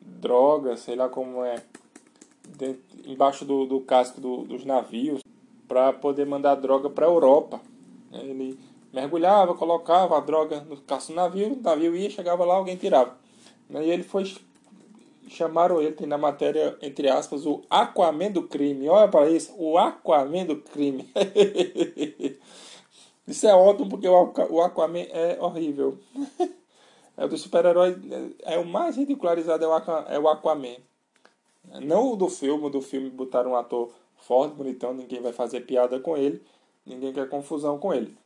droga, 0.00 0.76
sei 0.76 0.96
lá 0.96 1.08
como 1.08 1.44
é, 1.44 1.62
dentro, 2.56 2.82
embaixo 3.04 3.44
do, 3.44 3.66
do 3.66 3.80
casco 3.80 4.20
do, 4.20 4.44
dos 4.44 4.64
navios 4.64 5.22
para 5.66 5.92
poder 5.92 6.26
mandar 6.26 6.54
droga 6.56 6.88
para 6.88 7.06
a 7.06 7.10
Europa. 7.10 7.60
Ele 8.12 8.58
mergulhava, 8.92 9.54
colocava 9.54 10.16
a 10.16 10.20
droga 10.20 10.60
no 10.60 10.76
caço 10.78 11.12
do 11.12 11.16
navio, 11.16 11.52
o 11.52 11.62
navio 11.62 11.94
ia, 11.94 12.10
chegava 12.10 12.44
lá, 12.44 12.54
alguém 12.54 12.76
tirava. 12.76 13.16
E 13.70 13.90
ele 13.90 14.02
foi. 14.02 14.24
Chamaram 15.28 15.80
ele, 15.80 15.92
tem 15.92 16.06
na 16.06 16.18
matéria, 16.18 16.76
entre 16.80 17.08
aspas, 17.08 17.46
o 17.46 17.62
Aquaman 17.68 18.30
do 18.30 18.44
crime. 18.44 18.88
Olha 18.88 19.08
para 19.08 19.28
isso, 19.28 19.54
o 19.56 19.76
Aquaman 19.76 20.44
do 20.46 20.56
crime. 20.56 21.10
isso 23.26 23.46
é 23.46 23.54
ótimo 23.54 23.88
porque 23.90 24.08
o 24.08 24.60
Aquaman 24.62 25.06
é 25.10 25.38
horrível. 25.40 25.98
é 27.16 27.24
o 27.24 27.28
do 27.28 27.36
super-herói, 27.36 27.96
é, 28.44 28.54
é 28.54 28.58
o 28.58 28.64
mais 28.64 28.96
ridicularizado 28.96 29.64
é 29.64 30.18
o 30.18 30.28
Aquaman. 30.28 30.76
Não 31.82 32.12
o 32.12 32.16
do 32.16 32.28
filme, 32.28 32.70
do 32.70 32.80
filme 32.80 33.10
botaram 33.10 33.50
um 33.50 33.56
ator 33.56 33.90
forte, 34.16 34.54
bonitão, 34.54 34.94
ninguém 34.94 35.20
vai 35.20 35.32
fazer 35.32 35.60
piada 35.60 36.00
com 36.00 36.16
ele, 36.16 36.42
ninguém 36.84 37.12
quer 37.12 37.28
confusão 37.28 37.78
com 37.78 37.92
ele. 37.92 38.16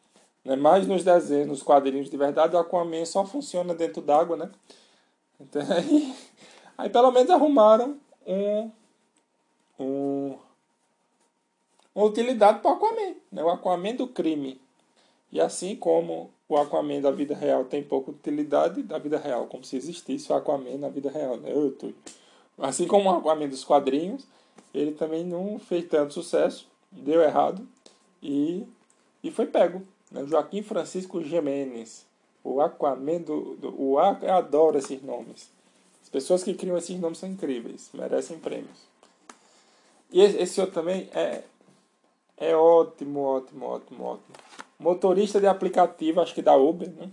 Né? 0.45 0.57
Mas 0.57 0.87
nos 0.87 1.05
desenhos, 1.05 1.49
nos 1.49 1.63
quadrinhos 1.63 2.11
de 2.11 2.17
verdade, 2.17 2.57
o 2.57 2.59
Aquaman 2.59 3.05
só 3.05 3.25
funciona 3.25 3.75
dentro 3.75 4.03
d'água, 4.03 4.37
né? 4.37 4.51
Então, 5.41 5.63
aí, 5.71 6.15
aí 6.77 6.89
pelo 6.91 7.11
menos 7.11 7.31
arrumaram 7.31 7.97
um, 8.27 8.71
um 9.79 10.39
uma 11.95 12.07
utilidade 12.07 12.61
para 12.61 12.71
o 12.71 12.75
Aquaman, 12.75 13.15
né? 13.31 13.45
o 13.45 13.51
Aquaman 13.51 13.95
do 13.95 14.09
crime. 14.09 14.61
E 15.31 15.41
assim 15.41 15.77
como 15.77 16.31
o 16.49 16.57
Aquaman 16.57 17.01
da 17.01 17.11
vida 17.11 17.35
real 17.35 17.65
tem 17.65 17.83
pouca 17.83 18.11
utilidade 18.11 18.83
da 18.83 18.99
vida 18.99 19.19
real, 19.19 19.47
como 19.47 19.65
se 19.65 19.77
existisse 19.77 20.33
o 20.33 20.35
Aquaman 20.35 20.79
na 20.79 20.89
vida 20.89 21.11
real. 21.11 21.37
Né? 21.37 21.53
Eu 21.53 21.73
tô... 21.73 21.91
Assim 22.59 22.87
como 22.87 23.11
o 23.11 23.15
Aquaman 23.15 23.49
dos 23.49 23.65
quadrinhos, 23.65 24.27
ele 24.73 24.93
também 24.93 25.25
não 25.25 25.59
fez 25.59 25.87
tanto 25.87 26.15
sucesso, 26.15 26.67
deu 26.91 27.23
errado 27.23 27.67
e, 28.23 28.67
e 29.23 29.31
foi 29.31 29.47
pego. 29.47 29.83
Né? 30.11 30.25
Joaquim 30.27 30.63
Francisco 30.63 31.23
Jimenez, 31.23 32.07
o 32.45 32.61
Aquaman 32.61 33.21
do, 33.21 33.55
do 33.57 33.69
o, 33.81 33.99
eu 34.23 34.33
adoro 34.33 34.79
esses 34.79 35.03
nomes. 35.03 35.51
As 36.13 36.21
pessoas 36.21 36.45
que 36.45 36.53
criam 36.53 36.77
esses 36.77 37.01
nomes 37.01 37.17
são 37.17 37.29
incríveis, 37.29 37.89
merecem 37.95 38.39
prêmios. 38.39 38.79
E 40.11 40.21
esse 40.21 40.61
outro 40.61 40.75
também 40.75 41.09
é, 41.15 41.43
é 42.37 42.55
ótimo, 42.55 43.21
ótimo, 43.21 43.65
ótimo, 43.65 44.05
ótimo. 44.05 44.35
Motorista 44.79 45.41
de 45.41 45.47
aplicativo, 45.47 46.21
acho 46.21 46.35
que 46.35 46.43
da 46.43 46.55
Uber, 46.55 46.91
né? 46.91 47.11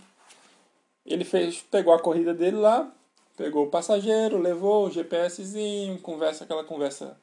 Ele 1.05 1.23
fez, 1.23 1.61
pegou 1.61 1.93
a 1.93 1.99
corrida 1.99 2.33
dele 2.33 2.57
lá, 2.57 2.91
pegou 3.37 3.67
o 3.67 3.69
passageiro, 3.69 4.37
levou 4.37 4.87
o 4.87 4.91
GPSzinho, 4.91 5.97
conversa 6.01 6.43
aquela 6.43 6.65
conversa 6.65 7.17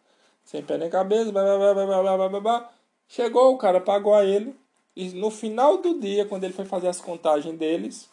sem 0.47 0.63
pé 0.63 0.79
nem 0.79 0.89
cabeça, 0.89 1.31
blá, 1.31 1.43
blá, 1.43 1.75
blá, 1.75 1.85
blá, 1.85 2.17
blá, 2.17 2.29
blá, 2.31 2.41
blá. 2.41 2.73
Chegou, 3.07 3.53
o 3.53 3.59
cara 3.59 3.83
pagou 3.83 4.15
a 4.15 4.25
ele. 4.25 4.57
E 4.97 5.11
no 5.11 5.31
final 5.31 5.77
do 5.77 6.01
dia, 6.01 6.25
quando 6.25 6.45
ele 6.45 6.55
foi 6.55 6.65
fazer 6.65 6.89
as 6.89 7.03
contagens 7.03 7.59
deles, 7.59 8.09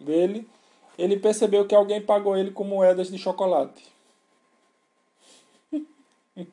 dele, 0.00 0.48
ele 0.98 1.18
percebeu 1.18 1.66
que 1.66 1.74
alguém 1.74 2.00
pagou 2.00 2.36
ele 2.36 2.50
com 2.50 2.64
moedas 2.64 3.10
de 3.10 3.18
chocolate. 3.18 3.84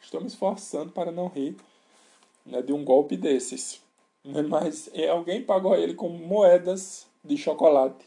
Estou 0.00 0.20
me 0.20 0.26
esforçando 0.26 0.92
para 0.92 1.10
não 1.10 1.28
rir 1.28 1.56
né, 2.46 2.62
de 2.62 2.72
um 2.72 2.84
golpe 2.84 3.16
desses. 3.16 3.80
Mas 4.48 4.90
alguém 5.10 5.42
pagou 5.42 5.74
ele 5.74 5.94
com 5.94 6.08
moedas 6.08 7.06
de 7.24 7.36
chocolate. 7.36 8.04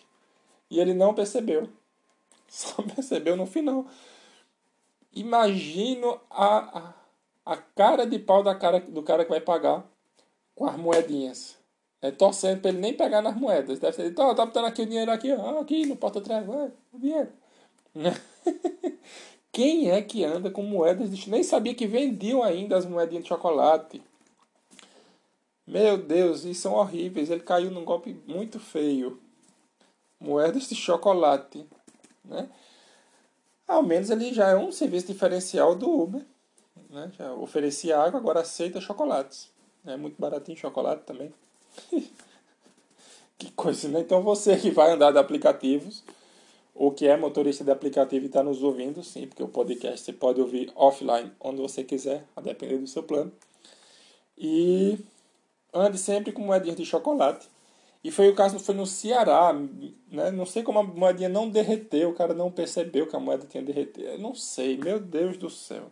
E 0.69 0.79
ele 0.79 0.93
não 0.93 1.13
percebeu. 1.13 1.69
Só 2.47 2.81
percebeu 2.81 3.35
no 3.35 3.45
final. 3.45 3.85
Imagino 5.13 6.19
a, 6.29 6.79
a, 6.79 6.93
a 7.53 7.57
cara 7.57 8.05
de 8.05 8.17
pau 8.19 8.43
da 8.43 8.55
cara, 8.55 8.79
do 8.79 9.03
cara 9.03 9.23
que 9.23 9.31
vai 9.31 9.41
pagar 9.41 9.85
com 10.55 10.65
as 10.65 10.77
moedinhas. 10.77 11.60
É, 12.01 12.09
torcendo 12.09 12.61
para 12.61 12.71
ele 12.71 12.79
nem 12.79 12.93
pegar 12.93 13.21
nas 13.21 13.35
moedas. 13.35 13.79
Deve 13.79 13.95
ser, 13.95 14.13
tá, 14.13 14.33
tá 14.33 14.45
botando 14.45 14.65
aqui 14.65 14.81
o 14.81 14.85
dinheiro 14.85 15.11
aqui, 15.11 15.31
ó, 15.33 15.59
aqui 15.59 15.85
no 15.85 15.95
porta-trás, 15.95 16.47
o 16.47 16.99
dinheiro. 16.99 17.29
Quem 19.51 19.91
é 19.91 20.01
que 20.01 20.23
anda 20.23 20.49
com 20.49 20.63
moedas 20.63 21.15
de 21.15 21.29
Nem 21.29 21.43
sabia 21.43 21.75
que 21.75 21.85
vendiam 21.85 22.41
ainda 22.41 22.77
as 22.77 22.85
moedinhas 22.85 23.23
de 23.23 23.29
chocolate. 23.29 24.01
Meu 25.67 25.97
Deus, 25.97 26.43
e 26.45 26.55
são 26.55 26.73
horríveis. 26.73 27.29
Ele 27.29 27.41
caiu 27.41 27.69
num 27.69 27.85
golpe 27.85 28.17
muito 28.25 28.59
feio. 28.59 29.19
Moedas 30.19 30.69
de 30.69 30.75
chocolate, 30.75 31.65
né? 32.23 32.49
ao 33.71 33.81
menos 33.81 34.09
ele 34.09 34.33
já 34.33 34.49
é 34.49 34.55
um 34.55 34.71
serviço 34.71 35.07
diferencial 35.07 35.75
do 35.75 35.89
Uber. 35.89 36.21
Né? 36.89 37.11
Já 37.17 37.33
oferecia 37.33 37.97
água, 37.97 38.19
agora 38.19 38.41
aceita 38.41 38.81
chocolates. 38.81 39.49
É 39.85 39.95
muito 39.97 40.19
baratinho 40.19 40.57
chocolate 40.57 41.03
também. 41.03 41.33
que 43.37 43.51
coisa, 43.51 43.87
né? 43.87 43.99
Então 43.99 44.21
você 44.21 44.57
que 44.57 44.71
vai 44.71 44.91
andar 44.91 45.11
de 45.11 45.17
aplicativos, 45.17 46.03
ou 46.73 46.91
que 46.91 47.07
é 47.07 47.17
motorista 47.17 47.63
de 47.63 47.71
aplicativo 47.71 48.25
e 48.25 48.27
está 48.27 48.43
nos 48.43 48.63
ouvindo, 48.63 49.03
sim, 49.03 49.27
porque 49.27 49.43
o 49.43 49.47
podcast 49.47 50.05
você 50.05 50.13
pode 50.13 50.41
ouvir 50.41 50.71
offline, 50.75 51.31
onde 51.39 51.61
você 51.61 51.83
quiser, 51.83 52.25
a 52.35 52.41
depender 52.41 52.77
do 52.77 52.87
seu 52.87 53.03
plano. 53.03 53.31
E 54.37 54.97
ande 55.73 55.97
sempre 55.97 56.31
com 56.31 56.41
moedinhas 56.41 56.77
de 56.77 56.85
chocolate 56.85 57.47
e 58.03 58.09
foi 58.09 58.29
o 58.29 58.35
caso, 58.35 58.57
foi 58.59 58.73
no 58.73 58.85
Ceará, 58.85 59.53
né? 60.11 60.31
Não 60.31 60.45
sei 60.45 60.63
como 60.63 60.79
a 60.79 60.83
moedinha 60.83 61.29
não 61.29 61.49
derreteu, 61.49 62.09
o 62.09 62.15
cara 62.15 62.33
não 62.33 62.51
percebeu 62.51 63.05
que 63.07 63.15
a 63.15 63.19
moeda 63.19 63.45
tinha 63.45 63.61
derretido. 63.61 64.07
Eu 64.07 64.19
não 64.19 64.33
sei, 64.33 64.75
meu 64.75 64.99
Deus 64.99 65.37
do 65.37 65.49
céu. 65.49 65.91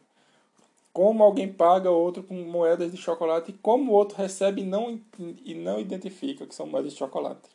Como 0.91 1.23
alguém 1.23 1.51
paga 1.51 1.89
outro 1.91 2.23
com 2.23 2.33
moedas 2.33 2.91
de 2.91 2.97
chocolate 2.97 3.51
e 3.51 3.53
como 3.53 3.91
o 3.91 3.95
outro 3.95 4.17
recebe 4.17 4.61
e 4.61 4.65
não, 4.65 4.99
e 5.45 5.53
não 5.53 5.79
identifica 5.79 6.45
que 6.45 6.55
são 6.55 6.65
moedas 6.65 6.93
de 6.93 6.99
chocolate. 6.99 7.47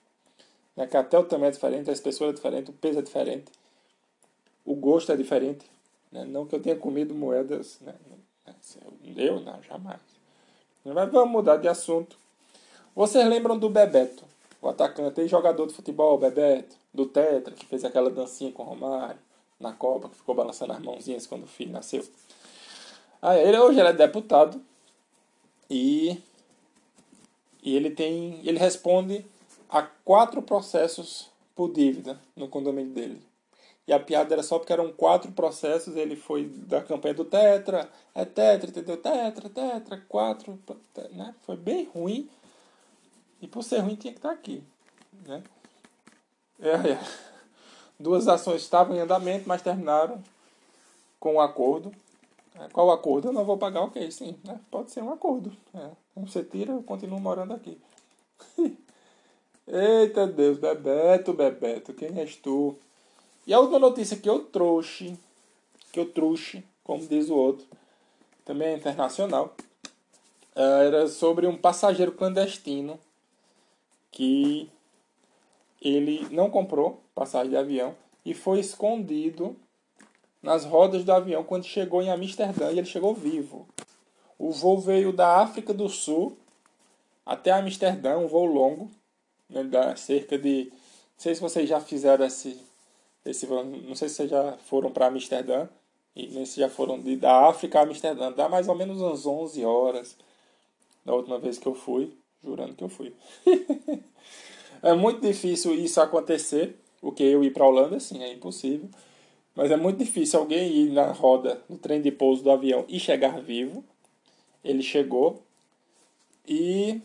Né? 0.76 0.86
Que 0.86 0.96
até 0.96 1.18
o 1.18 1.24
tamanho 1.24 1.48
é 1.48 1.52
diferente, 1.52 1.90
a 1.90 1.92
espessura 1.92 2.30
é 2.30 2.32
diferente, 2.32 2.70
o 2.70 2.74
peso 2.74 2.98
é 2.98 3.02
diferente, 3.02 3.50
o 4.64 4.74
gosto 4.74 5.12
é 5.12 5.16
diferente. 5.16 5.66
Né? 6.12 6.24
Não 6.24 6.46
que 6.46 6.54
eu 6.54 6.60
tenha 6.60 6.76
comido 6.76 7.14
moedas. 7.14 7.78
Né? 7.80 7.94
Eu 9.16 9.40
não, 9.40 9.62
jamais. 9.62 10.00
Mas 10.84 11.10
vamos 11.10 11.30
mudar 11.30 11.56
de 11.56 11.68
assunto. 11.68 12.16
Vocês 12.94 13.26
lembram 13.26 13.58
do 13.58 13.68
Bebeto? 13.68 14.24
o 14.64 14.68
atacante 14.70 15.20
e 15.20 15.28
jogador 15.28 15.66
de 15.66 15.74
futebol, 15.74 16.16
Bebeto, 16.16 16.74
do 16.92 17.04
Tetra, 17.04 17.54
que 17.54 17.66
fez 17.66 17.84
aquela 17.84 18.08
dancinha 18.08 18.50
com 18.50 18.62
o 18.62 18.66
Romário 18.66 19.18
na 19.60 19.72
Copa, 19.72 20.08
que 20.08 20.16
ficou 20.16 20.34
balançando 20.34 20.72
as 20.72 20.80
mãozinhas 20.80 21.26
quando 21.26 21.44
o 21.44 21.46
filho 21.46 21.70
nasceu. 21.70 22.02
Ah, 23.26 23.38
ele 23.38 23.58
hoje 23.58 23.80
ele 23.80 23.88
é 23.88 23.92
deputado 23.94 24.60
e, 25.70 26.20
e 27.62 27.74
ele 27.74 27.88
tem 27.88 28.46
ele 28.46 28.58
responde 28.58 29.24
a 29.66 29.80
quatro 29.80 30.42
processos 30.42 31.30
por 31.56 31.72
dívida 31.72 32.20
no 32.36 32.48
condomínio 32.48 32.92
dele. 32.92 33.22
E 33.88 33.94
a 33.94 33.98
piada 33.98 34.34
era 34.34 34.42
só 34.42 34.58
porque 34.58 34.74
eram 34.74 34.92
quatro 34.92 35.32
processos. 35.32 35.96
Ele 35.96 36.16
foi 36.16 36.44
da 36.44 36.82
campanha 36.82 37.14
do 37.14 37.24
Tetra, 37.24 37.88
é 38.14 38.26
Tetra, 38.26 38.68
entendeu? 38.68 38.98
Tetra, 38.98 39.48
Tetra, 39.48 40.04
quatro, 40.06 40.58
né? 41.12 41.34
Foi 41.46 41.56
bem 41.56 41.88
ruim. 41.94 42.28
E 43.40 43.48
por 43.48 43.62
ser 43.62 43.78
ruim 43.78 43.94
tinha 43.94 44.12
que 44.12 44.18
estar 44.18 44.32
aqui, 44.32 44.62
né? 45.26 45.42
É, 46.60 46.90
é. 46.92 47.00
Duas 47.98 48.28
ações 48.28 48.60
estavam 48.60 48.94
em 48.94 49.00
andamento, 49.00 49.48
mas 49.48 49.62
terminaram 49.62 50.22
com 51.18 51.36
um 51.36 51.40
acordo. 51.40 51.90
Qual 52.72 52.90
acordo? 52.90 53.28
Eu 53.28 53.32
não 53.32 53.44
vou 53.44 53.58
pagar, 53.58 53.82
ok, 53.82 54.10
sim. 54.10 54.36
Né? 54.44 54.60
Pode 54.70 54.90
ser 54.90 55.02
um 55.02 55.12
acordo. 55.12 55.52
É. 55.74 55.90
Você 56.16 56.44
tira, 56.44 56.72
eu 56.72 56.82
continuo 56.82 57.20
morando 57.20 57.52
aqui. 57.54 57.78
Eita 59.66 60.26
Deus, 60.26 60.58
Bebeto, 60.58 61.32
Bebeto, 61.32 61.94
quem 61.94 62.18
és 62.18 62.36
tu? 62.36 62.76
E 63.46 63.52
a 63.52 63.58
última 63.58 63.78
notícia 63.78 64.16
que 64.16 64.28
eu 64.28 64.44
trouxe, 64.44 65.18
que 65.92 65.98
eu 65.98 66.10
trouxe, 66.10 66.62
como 66.82 67.06
diz 67.06 67.28
o 67.28 67.34
outro, 67.34 67.66
também 68.44 68.68
é 68.68 68.76
internacional, 68.76 69.54
eh, 70.54 70.86
era 70.86 71.08
sobre 71.08 71.46
um 71.46 71.56
passageiro 71.56 72.12
clandestino 72.12 72.98
que 74.12 74.70
ele 75.80 76.26
não 76.30 76.50
comprou 76.50 77.00
passagem 77.14 77.50
de 77.50 77.56
avião 77.56 77.94
e 78.24 78.32
foi 78.32 78.60
escondido 78.60 79.56
nas 80.44 80.64
rodas 80.64 81.02
do 81.04 81.12
avião 81.12 81.42
quando 81.42 81.64
chegou 81.64 82.02
em 82.02 82.10
Amsterdã 82.10 82.70
e 82.70 82.78
ele 82.78 82.86
chegou 82.86 83.14
vivo. 83.14 83.66
O 84.38 84.50
voo 84.50 84.78
veio 84.78 85.12
da 85.12 85.38
África 85.38 85.72
do 85.72 85.88
Sul 85.88 86.36
até 87.24 87.50
Amsterdã, 87.50 88.18
um 88.18 88.28
voo 88.28 88.44
longo, 88.44 88.90
né, 89.48 89.64
dá 89.64 89.96
cerca 89.96 90.38
de. 90.38 90.70
Não 90.70 91.18
sei 91.18 91.34
se 91.34 91.40
vocês 91.40 91.68
já 91.68 91.80
fizeram 91.80 92.26
esse 92.26 92.60
esse, 93.24 93.46
não 93.46 93.94
sei 93.94 94.08
se 94.08 94.16
vocês 94.16 94.30
já 94.30 94.52
foram 94.58 94.92
para 94.92 95.06
Amsterdã, 95.06 95.66
e 96.14 96.28
nem 96.28 96.44
se 96.44 96.60
já 96.60 96.68
foram 96.68 97.00
de, 97.00 97.16
da 97.16 97.48
África 97.48 97.80
a 97.80 97.82
Amsterdã. 97.82 98.30
Dá 98.30 98.46
mais 98.48 98.68
ou 98.68 98.74
menos 98.74 99.00
umas 99.00 99.24
11 99.24 99.64
horas 99.64 100.16
da 101.04 101.14
última 101.14 101.38
vez 101.38 101.56
que 101.56 101.66
eu 101.66 101.74
fui, 101.74 102.12
jurando 102.42 102.74
que 102.74 102.84
eu 102.84 102.88
fui. 102.90 103.14
é 104.82 104.92
muito 104.92 105.22
difícil 105.22 105.74
isso 105.74 106.02
acontecer, 106.02 106.78
o 107.00 107.10
que 107.10 107.22
eu 107.22 107.42
ir 107.42 107.50
para 107.50 107.64
a 107.64 107.68
Holanda, 107.68 107.98
sim, 107.98 108.22
é 108.22 108.30
impossível. 108.30 108.90
Mas 109.54 109.70
é 109.70 109.76
muito 109.76 109.98
difícil 109.98 110.40
alguém 110.40 110.70
ir 110.72 110.90
na 110.90 111.12
roda, 111.12 111.62
no 111.68 111.78
trem 111.78 112.02
de 112.02 112.10
pouso 112.10 112.42
do 112.42 112.50
avião 112.50 112.84
e 112.88 112.98
chegar 112.98 113.40
vivo. 113.40 113.84
Ele 114.64 114.82
chegou. 114.82 115.42
E 116.46 117.00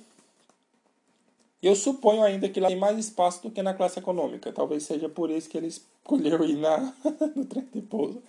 eu 1.62 1.76
suponho 1.76 2.24
ainda 2.24 2.50
que 2.50 2.60
lá 2.60 2.68
tem 2.68 2.78
mais 2.78 2.98
espaço 2.98 3.44
do 3.44 3.52
que 3.52 3.62
na 3.62 3.74
classe 3.74 4.00
econômica. 4.00 4.52
Talvez 4.52 4.84
seja 4.84 5.08
por 5.08 5.30
isso 5.30 5.50
que 5.50 5.58
ele 5.58 5.68
escolheu 5.68 6.44
ir 6.44 6.56
na, 6.56 6.94
no 7.36 7.46
trem 7.46 7.68
de 7.74 7.82
pouso. 7.82 8.22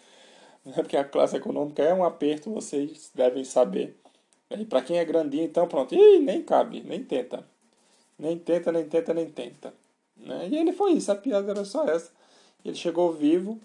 Né? 0.65 0.75
Porque 0.75 0.97
a 0.97 1.05
classe 1.05 1.37
econômica 1.37 1.83
é 1.83 1.95
um 1.95 2.05
aperto, 2.05 2.53
vocês 2.53 3.11
devem 3.15 3.45
saber. 3.45 3.97
E 4.51 4.65
para 4.65 4.83
quem 4.83 4.99
é 4.99 5.05
grandinho, 5.05 5.45
então 5.45 5.67
pronto. 5.69 5.95
Ih, 5.95 6.19
nem 6.19 6.43
cabe, 6.43 6.83
nem 6.83 7.05
tenta. 7.05 7.47
Nem 8.19 8.37
tenta, 8.37 8.73
nem 8.73 8.85
tenta, 8.85 9.15
nem 9.15 9.31
tenta. 9.31 9.73
Né? 10.17 10.49
E 10.51 10.59
ele 10.59 10.73
foi 10.73 10.93
isso, 10.93 11.11
a 11.11 11.15
piada 11.15 11.51
era 11.53 11.65
só 11.65 11.85
essa. 11.87 12.11
Ele 12.65 12.75
chegou 12.75 13.13
vivo, 13.13 13.59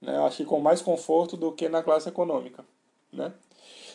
né? 0.00 0.18
acho 0.18 0.38
que 0.38 0.44
com 0.44 0.60
mais 0.60 0.82
conforto 0.82 1.36
do 1.36 1.52
que 1.52 1.68
na 1.68 1.82
classe 1.82 2.08
econômica. 2.08 2.64
Né? 3.12 3.32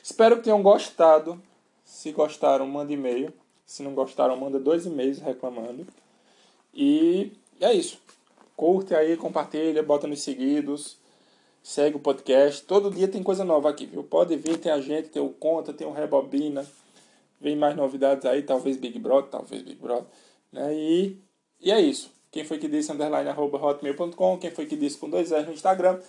Espero 0.02 0.38
que 0.38 0.44
tenham 0.44 0.62
gostado. 0.62 1.42
Se 1.84 2.12
gostaram, 2.12 2.66
mande 2.66 2.94
e-mail 2.94 3.34
se 3.66 3.82
não 3.82 3.94
gostaram, 3.94 4.38
manda 4.38 4.60
dois 4.60 4.86
e-mails 4.86 5.20
reclamando. 5.20 5.88
E 6.74 7.32
é 7.60 7.74
isso. 7.74 8.00
Curte 8.56 8.94
aí, 8.94 9.18
compartilha, 9.18 9.82
bota 9.82 10.06
nos 10.06 10.22
seguidos, 10.22 10.98
segue 11.64 11.96
o 11.98 12.00
podcast. 12.00 12.64
Todo 12.66 12.92
dia 12.92 13.08
tem 13.08 13.24
coisa 13.24 13.44
nova 13.44 13.70
aqui, 13.70 13.86
viu? 13.86 14.04
Pode 14.04 14.36
vir, 14.36 14.60
tem 14.60 14.72
a 14.72 14.80
gente, 14.80 15.10
tem 15.10 15.22
o 15.22 15.30
Conta, 15.30 15.74
tem 15.74 15.88
o 15.88 15.92
Rebobina. 15.92 16.66
Vem 17.42 17.56
mais 17.56 17.76
novidades 17.76 18.26
aí, 18.26 18.44
talvez 18.44 18.78
Big 18.78 19.00
Brother, 19.00 19.32
talvez 19.32 19.64
Big 19.64 19.82
Brother. 19.82 20.06
Né? 20.52 20.74
E, 20.76 21.18
e 21.60 21.72
é 21.72 21.82
isso. 21.82 22.12
Quem 22.34 22.44
foi 22.44 22.58
que 22.58 22.68
disse 22.68 22.92
underline 22.92 23.30
arroba 23.30 23.64
hotmail.com, 23.64 24.40
quem 24.40 24.50
foi 24.50 24.66
que 24.66 24.76
disse 24.76 24.98
com 24.98 25.08
dois 25.08 25.32
L 25.32 25.46
no 25.46 25.54
Instagram. 25.54 26.00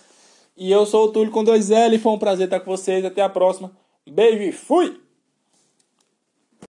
E 0.57 0.71
eu 0.71 0.83
sou 0.83 1.05
o 1.05 1.11
Túlio 1.11 1.31
com 1.31 1.43
dois 1.43 1.69
L, 1.69 1.99
foi 1.99 2.11
um 2.13 2.17
prazer 2.17 2.45
estar 2.45 2.59
com 2.61 2.71
vocês. 2.71 3.05
Até 3.05 3.21
a 3.21 3.29
próxima. 3.29 3.71
Beijo 4.09 4.41
e 4.41 4.51
fui! 4.51 5.04